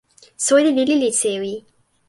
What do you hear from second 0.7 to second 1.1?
lili li